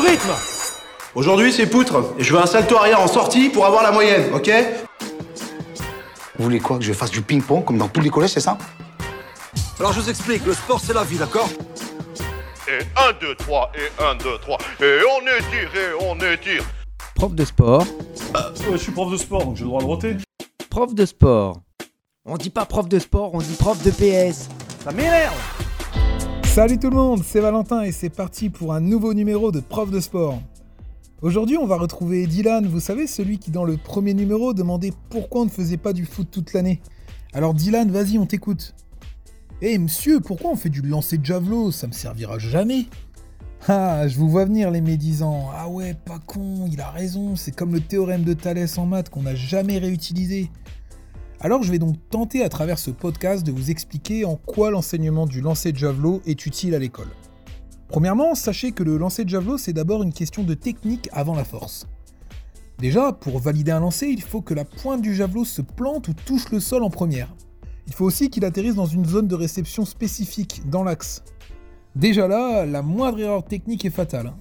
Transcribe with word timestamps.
rythme 0.00 0.30
Aujourd'hui, 1.14 1.52
c'est 1.52 1.66
poutre, 1.66 2.14
et 2.18 2.22
je 2.22 2.32
veux 2.32 2.40
un 2.40 2.46
salto 2.46 2.76
arrière 2.76 3.00
en 3.00 3.08
sortie 3.08 3.48
pour 3.48 3.66
avoir 3.66 3.82
la 3.82 3.90
moyenne, 3.90 4.32
ok 4.32 4.50
Vous 6.38 6.44
voulez 6.44 6.60
quoi? 6.60 6.78
Que 6.78 6.84
je 6.84 6.92
fasse 6.92 7.10
du 7.10 7.20
ping-pong 7.20 7.64
comme 7.64 7.78
dans 7.78 7.88
tous 7.88 8.00
les 8.00 8.10
collèges, 8.10 8.30
c'est 8.30 8.40
ça? 8.40 8.56
Alors 9.78 9.92
je 9.92 10.00
vous 10.00 10.10
explique, 10.10 10.44
le 10.46 10.54
sport 10.54 10.80
c'est 10.80 10.92
la 10.94 11.02
vie, 11.02 11.16
d'accord? 11.16 11.48
Et 12.68 12.84
1, 12.96 13.12
2, 13.20 13.34
3, 13.34 13.72
et 13.74 14.02
1, 14.02 14.14
2, 14.16 14.38
3, 14.38 14.58
et 14.80 14.98
on 15.16 15.20
étire, 15.22 15.70
et 15.74 16.04
on 16.04 16.16
étire. 16.32 16.64
Prof 17.16 17.34
de 17.34 17.44
sport. 17.44 17.82
Ouais, 17.82 18.72
je 18.72 18.76
suis 18.76 18.92
prof 18.92 19.10
de 19.10 19.16
sport, 19.16 19.44
donc 19.44 19.56
j'ai 19.56 19.64
le 19.64 19.68
droit 19.68 19.80
de 19.80 19.86
roter. 19.86 20.16
Prof 20.70 20.94
de 20.94 21.04
sport. 21.04 21.56
On 22.24 22.36
dit 22.36 22.50
pas 22.50 22.66
prof 22.66 22.88
de 22.88 22.98
sport, 22.98 23.34
on 23.34 23.38
dit 23.38 23.56
prof 23.58 23.82
de 23.82 23.90
PS. 23.90 24.48
Ça 24.84 24.92
m'énerve 24.92 25.34
Salut 26.60 26.78
tout 26.78 26.90
le 26.90 26.96
monde, 26.96 27.22
c'est 27.24 27.40
Valentin 27.40 27.80
et 27.84 27.90
c'est 27.90 28.10
parti 28.10 28.50
pour 28.50 28.74
un 28.74 28.80
nouveau 28.80 29.14
numéro 29.14 29.50
de 29.50 29.60
Prof 29.60 29.90
de 29.90 29.98
sport. 29.98 30.42
Aujourd'hui, 31.22 31.56
on 31.56 31.66
va 31.66 31.78
retrouver 31.78 32.26
Dylan, 32.26 32.66
vous 32.66 32.80
savez, 32.80 33.06
celui 33.06 33.38
qui 33.38 33.50
dans 33.50 33.64
le 33.64 33.78
premier 33.78 34.12
numéro 34.12 34.52
demandait 34.52 34.92
pourquoi 35.08 35.40
on 35.40 35.44
ne 35.46 35.50
faisait 35.50 35.78
pas 35.78 35.94
du 35.94 36.04
foot 36.04 36.28
toute 36.30 36.52
l'année. 36.52 36.82
Alors 37.32 37.54
Dylan, 37.54 37.90
vas-y, 37.90 38.18
on 38.18 38.26
t'écoute. 38.26 38.74
Eh 39.62 39.78
monsieur, 39.78 40.20
pourquoi 40.20 40.50
on 40.50 40.54
fait 40.54 40.68
du 40.68 40.82
lancer 40.82 41.16
de 41.16 41.24
javelot? 41.24 41.70
Ça 41.72 41.86
me 41.86 41.92
servira 41.92 42.38
jamais. 42.38 42.84
Ah, 43.66 44.06
je 44.06 44.18
vous 44.18 44.28
vois 44.28 44.44
venir 44.44 44.70
les 44.70 44.82
médisants. 44.82 45.48
Ah 45.56 45.66
ouais, 45.66 45.94
pas 45.94 46.18
con, 46.18 46.68
il 46.70 46.82
a 46.82 46.90
raison, 46.90 47.36
c'est 47.36 47.56
comme 47.56 47.72
le 47.72 47.80
théorème 47.80 48.24
de 48.24 48.34
Thalès 48.34 48.76
en 48.76 48.84
maths 48.84 49.08
qu'on 49.08 49.22
n'a 49.22 49.34
jamais 49.34 49.78
réutilisé. 49.78 50.50
Alors 51.42 51.62
je 51.62 51.70
vais 51.70 51.78
donc 51.78 51.96
tenter 52.10 52.44
à 52.44 52.50
travers 52.50 52.78
ce 52.78 52.90
podcast 52.90 53.46
de 53.46 53.50
vous 53.50 53.70
expliquer 53.70 54.26
en 54.26 54.36
quoi 54.36 54.70
l'enseignement 54.70 55.26
du 55.26 55.40
lancer 55.40 55.72
de 55.72 55.78
javelot 55.78 56.20
est 56.26 56.44
utile 56.44 56.74
à 56.74 56.78
l'école. 56.78 57.08
Premièrement, 57.88 58.34
sachez 58.34 58.72
que 58.72 58.82
le 58.82 58.98
lancer 58.98 59.24
de 59.24 59.30
javelot 59.30 59.56
c'est 59.56 59.72
d'abord 59.72 60.02
une 60.02 60.12
question 60.12 60.42
de 60.42 60.52
technique 60.52 61.08
avant 61.12 61.34
la 61.34 61.44
force. 61.44 61.88
Déjà, 62.78 63.12
pour 63.12 63.38
valider 63.38 63.70
un 63.72 63.80
lancer, 63.80 64.08
il 64.08 64.20
faut 64.20 64.42
que 64.42 64.52
la 64.52 64.66
pointe 64.66 65.00
du 65.00 65.14
javelot 65.14 65.46
se 65.46 65.62
plante 65.62 66.08
ou 66.08 66.12
touche 66.12 66.50
le 66.50 66.60
sol 66.60 66.82
en 66.82 66.90
première. 66.90 67.34
Il 67.86 67.94
faut 67.94 68.04
aussi 68.04 68.28
qu'il 68.28 68.44
atterrisse 68.44 68.74
dans 68.74 68.84
une 68.84 69.06
zone 69.06 69.26
de 69.26 69.34
réception 69.34 69.86
spécifique, 69.86 70.62
dans 70.68 70.84
l'axe. 70.84 71.22
Déjà 71.96 72.28
là, 72.28 72.66
la 72.66 72.82
moindre 72.82 73.18
erreur 73.18 73.44
technique 73.44 73.86
est 73.86 73.90
fatale. 73.90 74.34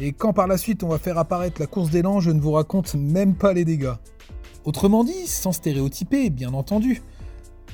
Et 0.00 0.12
quand 0.12 0.32
par 0.32 0.48
la 0.48 0.58
suite 0.58 0.82
on 0.82 0.88
va 0.88 0.98
faire 0.98 1.18
apparaître 1.18 1.60
la 1.60 1.68
course 1.68 1.90
d'élan, 1.90 2.18
je 2.18 2.32
ne 2.32 2.40
vous 2.40 2.52
raconte 2.52 2.94
même 2.96 3.36
pas 3.36 3.52
les 3.52 3.64
dégâts. 3.64 3.94
Autrement 4.64 5.02
dit, 5.02 5.26
sans 5.26 5.52
stéréotyper, 5.52 6.30
bien 6.30 6.54
entendu, 6.54 7.02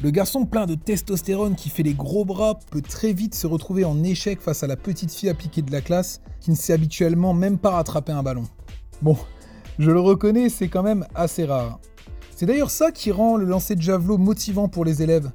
le 0.03 0.11
garçon 0.11 0.47
plein 0.47 0.67
de 0.67 0.75
testostérone 0.75 1.55
qui 1.55 1.69
fait 1.69 1.83
les 1.83 1.93
gros 1.93 2.25
bras 2.25 2.59
peut 2.71 2.81
très 2.81 3.13
vite 3.13 3.35
se 3.35 3.47
retrouver 3.47 3.85
en 3.85 4.03
échec 4.05 4.41
face 4.41 4.63
à 4.63 4.67
la 4.67 4.77
petite 4.77 5.13
fille 5.13 5.29
appliquée 5.29 5.61
de 5.61 5.73
la 5.73 5.81
classe 5.81 6.21
qui 6.41 6.51
ne 6.51 6.57
sait 6.57 6.73
habituellement 6.73 7.35
même 7.35 7.59
pas 7.59 7.73
rattraper 7.73 8.13
un 8.13 8.23
ballon. 8.23 8.45
Bon, 9.03 9.17
je 9.79 9.91
le 9.91 10.01
reconnais, 10.01 10.49
c'est 10.49 10.69
quand 10.69 10.83
même 10.83 11.05
assez 11.15 11.45
rare. 11.45 11.79
C'est 12.35 12.47
d'ailleurs 12.47 12.71
ça 12.71 12.91
qui 12.91 13.11
rend 13.11 13.37
le 13.37 13.45
lancer 13.45 13.75
de 13.75 13.83
javelot 13.83 14.17
motivant 14.17 14.69
pour 14.69 14.85
les 14.85 15.03
élèves. 15.03 15.31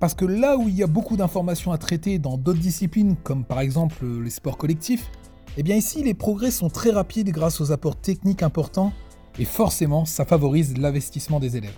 Parce 0.00 0.14
que 0.14 0.24
là 0.24 0.56
où 0.56 0.68
il 0.68 0.74
y 0.74 0.82
a 0.82 0.86
beaucoup 0.86 1.16
d'informations 1.16 1.70
à 1.70 1.78
traiter 1.78 2.18
dans 2.18 2.36
d'autres 2.36 2.58
disciplines, 2.58 3.16
comme 3.22 3.44
par 3.44 3.60
exemple 3.60 4.04
les 4.06 4.30
sports 4.30 4.58
collectifs, 4.58 5.10
eh 5.56 5.62
bien 5.62 5.76
ici 5.76 6.02
les 6.02 6.14
progrès 6.14 6.50
sont 6.50 6.68
très 6.68 6.90
rapides 6.90 7.30
grâce 7.30 7.60
aux 7.60 7.70
apports 7.70 7.96
techniques 7.96 8.42
importants, 8.42 8.92
et 9.38 9.44
forcément 9.44 10.04
ça 10.04 10.24
favorise 10.24 10.76
l'investissement 10.76 11.40
des 11.40 11.56
élèves. 11.56 11.76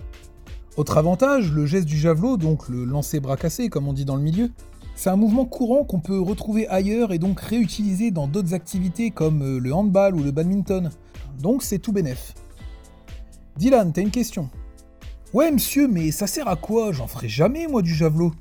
Autre 0.76 0.96
avantage, 0.96 1.52
le 1.52 1.66
geste 1.66 1.86
du 1.86 1.98
javelot, 1.98 2.36
donc 2.36 2.68
le 2.68 2.84
lancer 2.84 3.20
bras 3.20 3.36
cassé 3.36 3.68
comme 3.68 3.88
on 3.88 3.92
dit 3.92 4.04
dans 4.04 4.16
le 4.16 4.22
milieu, 4.22 4.50
c'est 4.94 5.10
un 5.10 5.16
mouvement 5.16 5.44
courant 5.44 5.84
qu'on 5.84 6.00
peut 6.00 6.20
retrouver 6.20 6.66
ailleurs 6.68 7.12
et 7.12 7.18
donc 7.18 7.40
réutiliser 7.40 8.10
dans 8.10 8.26
d'autres 8.26 8.54
activités 8.54 9.10
comme 9.10 9.42
euh, 9.42 9.58
le 9.60 9.72
handball 9.72 10.16
ou 10.16 10.22
le 10.24 10.32
badminton. 10.32 10.90
Donc 11.40 11.62
c'est 11.62 11.78
tout 11.78 11.92
bénef. 11.92 12.34
Dylan, 13.56 13.92
t'as 13.92 14.02
une 14.02 14.10
question 14.10 14.50
Ouais 15.32 15.50
monsieur, 15.50 15.86
mais 15.86 16.10
ça 16.10 16.26
sert 16.26 16.48
à 16.48 16.56
quoi? 16.56 16.90
J'en 16.92 17.06
ferai 17.06 17.28
jamais 17.28 17.66
moi 17.66 17.82
du 17.82 17.94
javelot. 17.94 18.32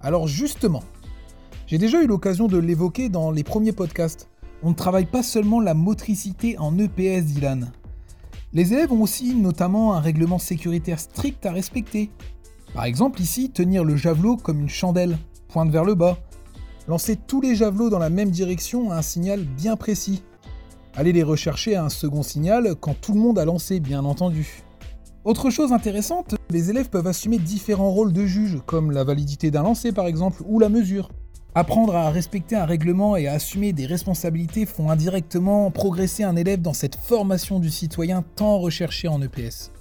Alors 0.00 0.26
justement, 0.28 0.82
j'ai 1.66 1.76
déjà 1.76 2.02
eu 2.02 2.06
l'occasion 2.06 2.46
de 2.46 2.56
l'évoquer 2.56 3.08
dans 3.08 3.30
les 3.30 3.42
premiers 3.42 3.72
podcasts. 3.72 4.30
On 4.62 4.70
ne 4.70 4.74
travaille 4.74 5.06
pas 5.06 5.22
seulement 5.22 5.60
la 5.60 5.74
motricité 5.74 6.56
en 6.56 6.78
EPS, 6.78 7.24
Dylan. 7.24 7.72
Les 8.54 8.72
élèves 8.72 8.92
ont 8.92 9.02
aussi 9.02 9.34
notamment 9.34 9.92
un 9.92 10.00
règlement 10.00 10.38
sécuritaire 10.38 10.98
strict 10.98 11.44
à 11.44 11.52
respecter. 11.52 12.10
Par 12.72 12.84
exemple 12.84 13.20
ici, 13.20 13.50
tenir 13.50 13.84
le 13.84 13.94
javelot 13.94 14.38
comme 14.38 14.60
une 14.60 14.70
chandelle, 14.70 15.18
pointe 15.48 15.70
vers 15.70 15.84
le 15.84 15.94
bas. 15.94 16.16
Lancer 16.86 17.16
tous 17.16 17.42
les 17.42 17.54
javelots 17.54 17.90
dans 17.90 17.98
la 17.98 18.08
même 18.08 18.30
direction 18.30 18.90
à 18.90 18.96
un 18.96 19.02
signal 19.02 19.44
bien 19.44 19.76
précis. 19.76 20.22
Aller 20.96 21.12
les 21.12 21.22
rechercher 21.22 21.76
à 21.76 21.84
un 21.84 21.90
second 21.90 22.22
signal 22.22 22.74
quand 22.80 22.98
tout 22.98 23.12
le 23.12 23.20
monde 23.20 23.38
a 23.38 23.44
lancé, 23.44 23.80
bien 23.80 24.04
entendu. 24.06 24.62
Autre 25.24 25.50
chose 25.50 25.74
intéressante, 25.74 26.36
les 26.48 26.70
élèves 26.70 26.88
peuvent 26.88 27.06
assumer 27.06 27.38
différents 27.38 27.90
rôles 27.90 28.14
de 28.14 28.24
juge, 28.24 28.62
comme 28.64 28.92
la 28.92 29.04
validité 29.04 29.50
d'un 29.50 29.62
lancer 29.62 29.92
par 29.92 30.06
exemple, 30.06 30.42
ou 30.46 30.58
la 30.58 30.70
mesure. 30.70 31.10
Apprendre 31.54 31.96
à 31.96 32.10
respecter 32.10 32.56
un 32.56 32.66
règlement 32.66 33.16
et 33.16 33.26
à 33.26 33.32
assumer 33.32 33.72
des 33.72 33.86
responsabilités 33.86 34.66
font 34.66 34.90
indirectement 34.90 35.70
progresser 35.70 36.22
un 36.22 36.36
élève 36.36 36.60
dans 36.60 36.74
cette 36.74 36.96
formation 36.96 37.58
du 37.58 37.70
citoyen 37.70 38.22
tant 38.36 38.58
recherchée 38.58 39.08
en 39.08 39.20
EPS. 39.22 39.72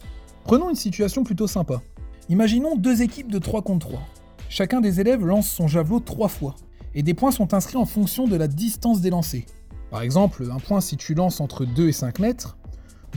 Prenons 0.46 0.70
une 0.70 0.76
situation 0.76 1.24
plutôt 1.24 1.46
sympa. 1.46 1.82
Imaginons 2.30 2.78
deux 2.78 3.02
équipes 3.02 3.32
de 3.32 3.38
3 3.38 3.64
contre 3.64 3.90
3. 3.90 4.02
Chacun 4.50 4.80
des 4.80 5.02
élèves 5.02 5.26
lance 5.26 5.50
son 5.50 5.68
javelot 5.68 6.00
3 6.00 6.30
fois, 6.30 6.56
et 6.96 7.04
des 7.04 7.14
points 7.14 7.32
sont 7.32 7.54
inscrits 7.54 7.78
en 7.78 7.86
fonction 7.86 8.28
de 8.28 8.38
la 8.38 8.48
distance 8.48 9.02
des 9.02 9.10
lancers. 9.10 9.44
Par 9.92 10.02
exemple, 10.02 10.50
un 10.50 10.60
point 10.60 10.82
si 10.82 10.96
tu 10.96 11.14
lances 11.14 11.42
entre 11.42 11.66
2 11.66 11.90
et 11.90 11.92
5 11.92 12.20
mètres, 12.20 12.58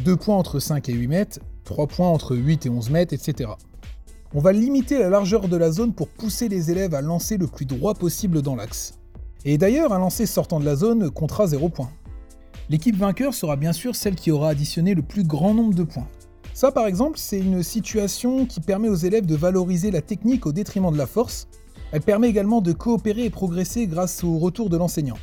2 0.04 0.16
points 0.16 0.36
entre 0.36 0.58
5 0.58 0.88
et 0.88 0.92
8 0.92 1.06
mètres, 1.06 1.38
3 1.64 1.86
points 1.86 2.08
entre 2.08 2.36
8 2.36 2.66
et 2.66 2.68
11 2.68 2.90
mètres, 2.90 3.14
etc. 3.14 3.50
On 4.32 4.38
va 4.38 4.52
limiter 4.52 4.96
la 4.96 5.08
largeur 5.08 5.48
de 5.48 5.56
la 5.56 5.72
zone 5.72 5.92
pour 5.92 6.06
pousser 6.06 6.48
les 6.48 6.70
élèves 6.70 6.94
à 6.94 7.00
lancer 7.00 7.36
le 7.36 7.48
plus 7.48 7.66
droit 7.66 7.94
possible 7.94 8.42
dans 8.42 8.54
l'axe. 8.54 8.94
Et 9.44 9.58
d'ailleurs, 9.58 9.92
un 9.92 9.98
lancer 9.98 10.24
sortant 10.24 10.60
de 10.60 10.64
la 10.64 10.76
zone 10.76 11.10
comptera 11.10 11.48
0 11.48 11.68
points. 11.68 11.90
L'équipe 12.68 12.94
vainqueur 12.94 13.34
sera 13.34 13.56
bien 13.56 13.72
sûr 13.72 13.96
celle 13.96 14.14
qui 14.14 14.30
aura 14.30 14.50
additionné 14.50 14.94
le 14.94 15.02
plus 15.02 15.24
grand 15.24 15.52
nombre 15.52 15.74
de 15.74 15.82
points. 15.82 16.06
Ça 16.54 16.70
par 16.70 16.86
exemple, 16.86 17.18
c'est 17.18 17.40
une 17.40 17.64
situation 17.64 18.46
qui 18.46 18.60
permet 18.60 18.88
aux 18.88 18.94
élèves 18.94 19.26
de 19.26 19.34
valoriser 19.34 19.90
la 19.90 20.00
technique 20.00 20.46
au 20.46 20.52
détriment 20.52 20.92
de 20.92 20.98
la 20.98 21.06
force. 21.06 21.48
Elle 21.90 22.02
permet 22.02 22.28
également 22.28 22.60
de 22.60 22.70
coopérer 22.70 23.24
et 23.24 23.30
progresser 23.30 23.88
grâce 23.88 24.22
au 24.22 24.38
retour 24.38 24.70
de 24.70 24.76
l'enseignant. 24.76 25.18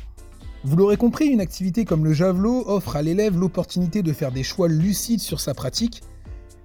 Vous 0.64 0.76
l'aurez 0.76 0.98
compris, 0.98 1.28
une 1.28 1.40
activité 1.40 1.86
comme 1.86 2.04
le 2.04 2.12
javelot 2.12 2.64
offre 2.66 2.96
à 2.96 3.00
l'élève 3.00 3.38
l'opportunité 3.38 4.02
de 4.02 4.12
faire 4.12 4.32
des 4.32 4.42
choix 4.42 4.68
lucides 4.68 5.20
sur 5.20 5.40
sa 5.40 5.54
pratique 5.54 6.02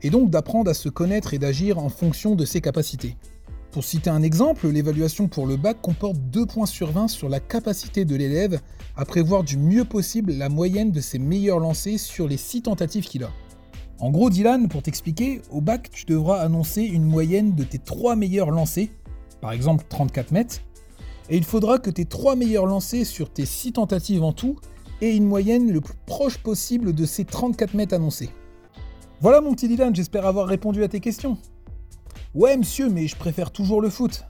et 0.04 0.10
donc 0.10 0.30
d'apprendre 0.30 0.70
à 0.70 0.74
se 0.74 0.90
connaître 0.90 1.34
et 1.34 1.40
d'agir 1.40 1.80
en 1.80 1.90
fonction 1.90 2.36
de 2.36 2.46
ses 2.46 2.62
capacités. 2.62 3.18
Pour 3.72 3.84
citer 3.84 4.12
un 4.12 4.22
exemple, 4.22 4.68
l'évaluation 4.68 5.28
pour 5.28 5.48
le 5.48 5.58
bac 5.58 5.82
comporte 5.82 6.18
2 6.18 6.46
points 6.46 6.68
sur 6.68 6.92
20 6.92 7.08
sur 7.08 7.28
la 7.28 7.40
capacité 7.40 8.06
de 8.06 8.16
l'élève 8.16 8.60
à 8.96 9.04
prévoir 9.04 9.44
du 9.44 9.58
mieux 9.58 9.84
possible 9.84 10.34
la 10.34 10.48
moyenne 10.48 10.92
de 10.92 11.02
ses 11.02 11.18
meilleurs 11.18 11.60
lancers 11.60 12.00
sur 12.00 12.28
les 12.28 12.38
6 12.38 12.64
tentatives 12.64 13.06
qu'il 13.06 13.24
a. 13.24 13.32
En 14.00 14.12
gros, 14.12 14.30
Dylan, 14.30 14.68
pour 14.68 14.84
t'expliquer, 14.84 15.42
au 15.50 15.62
bac, 15.62 15.90
tu 15.92 16.06
devras 16.06 16.42
annoncer 16.42 16.84
une 16.84 17.04
moyenne 17.04 17.56
de 17.56 17.64
tes 17.64 17.80
3 17.80 18.16
meilleurs 18.16 18.52
lancers, 18.52 18.90
par 19.42 19.54
exemple 19.54 19.86
34 19.90 20.32
mètres, 20.32 20.60
et 21.30 21.38
il 21.38 21.44
faudra 21.44 21.80
que 21.80 21.90
tes 21.90 22.06
3 22.06 22.36
meilleurs 22.36 22.66
lancers 22.68 23.08
sur 23.08 23.32
tes 23.32 23.46
6 23.46 23.74
tentatives 23.74 24.24
en 24.24 24.34
tout 24.34 24.60
aient 25.02 25.16
une 25.16 25.26
moyenne 25.26 25.72
le 25.72 25.82
plus 25.82 25.96
proche 26.06 26.38
possible 26.38 26.94
de 26.94 27.06
ces 27.06 27.26
34 27.26 27.74
mètres 27.74 27.96
annoncés. 27.96 28.30
Voilà 29.24 29.40
mon 29.40 29.54
petit 29.54 29.70
Dylan, 29.70 29.96
j'espère 29.96 30.26
avoir 30.26 30.48
répondu 30.48 30.84
à 30.84 30.90
tes 30.90 31.00
questions. 31.00 31.38
Ouais 32.36 32.58
monsieur, 32.58 32.90
mais 32.90 33.08
je 33.08 33.16
préfère 33.16 33.52
toujours 33.52 33.80
le 33.80 33.90
foot. 33.90 34.26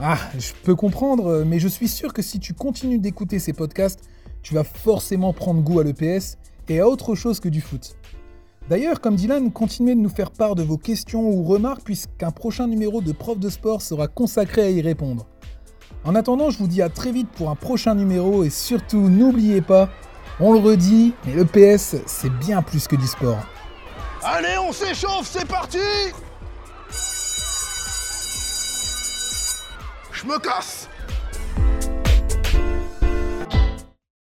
Ah, 0.00 0.16
je 0.38 0.52
peux 0.64 0.74
comprendre, 0.74 1.44
mais 1.46 1.58
je 1.58 1.68
suis 1.68 1.88
sûr 1.88 2.14
que 2.14 2.22
si 2.22 2.40
tu 2.40 2.54
continues 2.54 3.00
d'écouter 3.00 3.38
ces 3.38 3.52
podcasts, 3.52 4.08
tu 4.40 4.54
vas 4.54 4.64
forcément 4.64 5.34
prendre 5.34 5.60
goût 5.60 5.80
à 5.80 5.84
l'EPS 5.84 6.38
et 6.70 6.80
à 6.80 6.88
autre 6.88 7.14
chose 7.14 7.38
que 7.38 7.50
du 7.50 7.60
foot. 7.60 7.98
D'ailleurs, 8.70 9.02
comme 9.02 9.14
Dylan, 9.14 9.52
continuez 9.52 9.94
de 9.94 10.00
nous 10.00 10.08
faire 10.08 10.30
part 10.30 10.54
de 10.54 10.62
vos 10.62 10.78
questions 10.78 11.28
ou 11.28 11.44
remarques 11.44 11.82
puisqu'un 11.84 12.30
prochain 12.30 12.66
numéro 12.66 13.02
de 13.02 13.12
Prof 13.12 13.38
de 13.38 13.50
sport 13.50 13.82
sera 13.82 14.08
consacré 14.08 14.62
à 14.62 14.70
y 14.70 14.80
répondre. 14.80 15.26
En 16.04 16.14
attendant, 16.14 16.48
je 16.48 16.56
vous 16.56 16.68
dis 16.68 16.80
à 16.80 16.88
très 16.88 17.12
vite 17.12 17.28
pour 17.28 17.50
un 17.50 17.56
prochain 17.56 17.94
numéro 17.94 18.42
et 18.42 18.48
surtout 18.48 19.10
n'oubliez 19.10 19.60
pas, 19.60 19.90
on 20.40 20.54
le 20.54 20.60
redit, 20.60 21.12
mais 21.26 21.34
l'EPS 21.34 21.96
c'est 22.06 22.32
bien 22.38 22.62
plus 22.62 22.88
que 22.88 22.96
du 22.96 23.06
sport. 23.06 23.44
Allez, 24.30 24.58
on 24.58 24.72
s'échauffe, 24.72 25.26
c'est 25.26 25.48
parti! 25.48 25.78
Je 30.12 30.26
me 30.26 30.38
casse 30.38 30.86